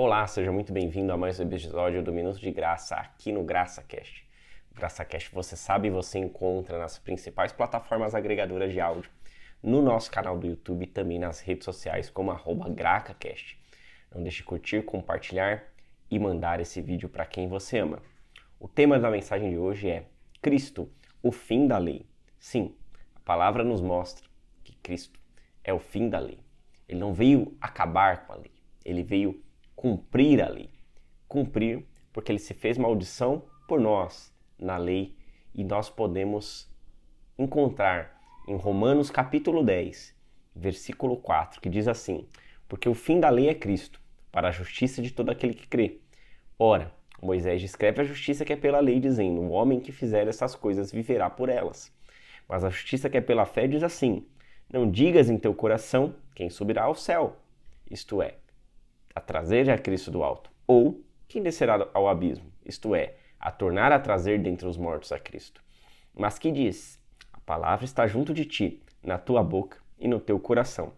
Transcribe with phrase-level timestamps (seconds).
[0.00, 4.24] Olá, seja muito bem-vindo a mais um episódio do Minuto de Graça aqui no GraçaCast.
[4.72, 9.10] GraçaCast, você sabe, você encontra nas principais plataformas agregadoras de áudio,
[9.60, 12.32] no nosso canal do YouTube e também nas redes sociais como
[12.76, 13.60] GracaCast.
[14.14, 15.64] Não deixe de curtir, compartilhar
[16.08, 18.00] e mandar esse vídeo para quem você ama.
[18.60, 20.06] O tema da mensagem de hoje é
[20.40, 20.88] Cristo,
[21.20, 22.06] o fim da lei.
[22.38, 22.72] Sim,
[23.16, 24.24] a palavra nos mostra
[24.62, 25.18] que Cristo
[25.64, 26.38] é o fim da lei.
[26.88, 28.52] Ele não veio acabar com a lei,
[28.84, 29.42] ele veio
[29.78, 30.70] cumprir a lei.
[31.28, 35.16] Cumprir porque ele se fez maldição por nós na lei
[35.54, 36.68] e nós podemos
[37.38, 40.16] encontrar em Romanos capítulo 10,
[40.52, 42.26] versículo 4, que diz assim:
[42.66, 44.00] Porque o fim da lei é Cristo,
[44.32, 46.00] para a justiça de todo aquele que crê.
[46.58, 46.92] Ora,
[47.22, 50.90] Moisés descreve a justiça que é pela lei, dizendo: O homem que fizer essas coisas
[50.90, 51.94] viverá por elas.
[52.48, 54.26] Mas a justiça que é pela fé diz assim:
[54.68, 57.36] Não digas em teu coração quem subirá ao céu,
[57.88, 58.38] isto é,
[59.18, 63.90] a trazer a Cristo do alto, ou quem descerá ao abismo, isto é, a tornar
[63.90, 65.60] a trazer dentre os mortos a Cristo.
[66.14, 67.00] Mas que diz:
[67.32, 70.92] A palavra está junto de ti, na tua boca e no teu coração.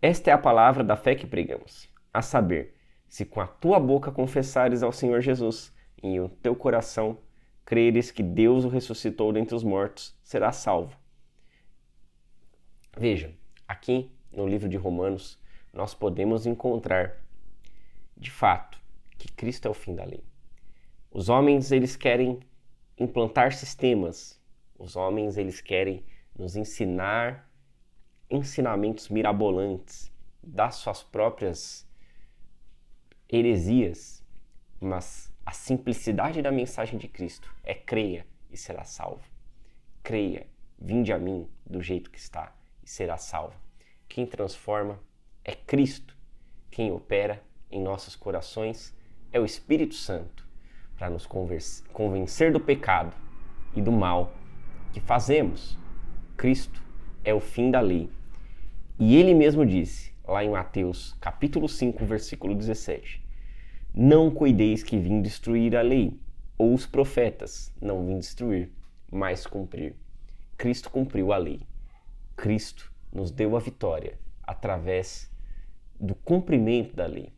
[0.00, 2.74] Esta é a palavra da fé que pregamos, a saber,
[3.06, 7.18] se com a tua boca confessares ao Senhor Jesus e o teu coração
[7.64, 10.96] creres que Deus o ressuscitou dentre os mortos, serás salvo.
[12.96, 13.32] Veja,
[13.68, 15.38] aqui no livro de Romanos,
[15.72, 17.22] nós podemos encontrar
[18.22, 18.80] de fato,
[19.18, 20.24] que Cristo é o fim da lei.
[21.10, 22.38] Os homens, eles querem
[22.96, 24.40] implantar sistemas.
[24.78, 26.04] Os homens, eles querem
[26.38, 27.50] nos ensinar
[28.30, 30.10] ensinamentos mirabolantes
[30.42, 31.86] das suas próprias
[33.28, 34.24] heresias,
[34.80, 39.28] mas a simplicidade da mensagem de Cristo é creia e será salvo.
[40.02, 40.46] Creia,
[40.78, 43.58] vinde a mim do jeito que está e será salvo.
[44.08, 45.00] Quem transforma
[45.44, 46.16] é Cristo.
[46.70, 47.42] Quem opera
[47.72, 48.94] em nossos corações
[49.32, 50.46] é o Espírito Santo
[50.96, 53.16] para nos convencer do pecado
[53.74, 54.34] e do mal
[54.92, 55.76] que fazemos.
[56.36, 56.82] Cristo
[57.24, 58.10] é o fim da lei.
[58.98, 63.24] E ele mesmo disse, lá em Mateus, capítulo 5, versículo 17:
[63.94, 66.20] Não cuideis que vim destruir a lei,
[66.58, 68.70] ou os profetas, não vim destruir,
[69.10, 69.96] mas cumprir.
[70.58, 71.62] Cristo cumpriu a lei.
[72.36, 75.30] Cristo nos deu a vitória através
[75.98, 77.32] do cumprimento da lei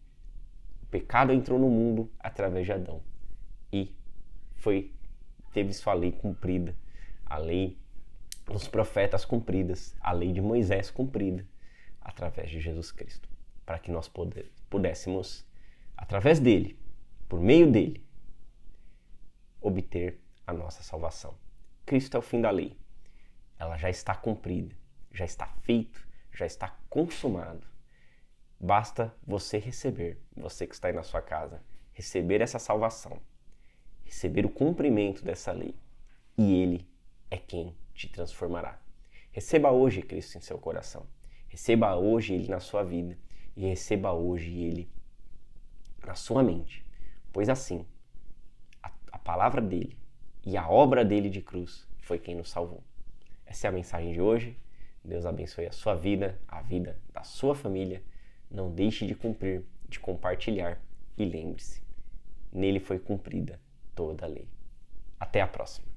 [0.94, 3.02] pecado entrou no mundo através de Adão
[3.72, 3.92] e
[4.54, 4.94] foi
[5.52, 6.76] teve sua lei cumprida,
[7.26, 7.76] a lei
[8.46, 11.44] dos profetas cumpridas, a lei de Moisés cumprida
[12.00, 13.28] através de Jesus Cristo,
[13.66, 14.08] para que nós
[14.70, 15.44] pudéssemos,
[15.96, 16.78] através dele,
[17.28, 18.00] por meio dele,
[19.60, 21.34] obter a nossa salvação.
[21.84, 22.78] Cristo é o fim da lei.
[23.58, 24.76] Ela já está cumprida,
[25.10, 27.73] já está feito, já está consumado.
[28.64, 33.20] Basta você receber, você que está aí na sua casa, receber essa salvação,
[34.06, 35.74] receber o cumprimento dessa lei,
[36.38, 36.88] e Ele
[37.30, 38.80] é quem te transformará.
[39.30, 41.06] Receba hoje Cristo em seu coração,
[41.46, 43.18] receba hoje Ele na sua vida
[43.54, 44.90] e receba hoje Ele
[46.02, 46.82] na sua mente,
[47.34, 47.84] pois assim
[48.82, 49.98] a, a palavra dele
[50.42, 52.82] e a obra dele de cruz foi quem nos salvou.
[53.44, 54.58] Essa é a mensagem de hoje.
[55.04, 58.02] Deus abençoe a sua vida, a vida da sua família
[58.50, 60.80] não deixe de cumprir, de compartilhar
[61.16, 61.82] e lembre-se,
[62.52, 63.60] nele foi cumprida
[63.94, 64.48] toda a lei.
[65.18, 65.93] Até a próxima.